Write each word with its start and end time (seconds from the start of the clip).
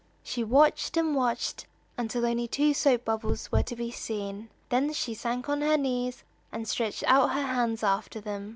She 0.23 0.43
watched 0.43 0.97
and 0.97 1.13
watched 1.15 1.67
until 1.95 2.25
only 2.25 2.47
two 2.47 2.73
soap 2.73 3.05
bubbles 3.05 3.51
were 3.51 3.61
to 3.61 3.75
be 3.75 3.91
seen; 3.91 4.49
then 4.69 4.93
she 4.93 5.13
sank 5.13 5.47
on 5.47 5.61
her 5.61 5.77
knees, 5.77 6.23
and 6.51 6.67
stretched 6.67 7.03
out 7.05 7.33
her 7.33 7.45
hands 7.45 7.83
after 7.83 8.19
them. 8.19 8.49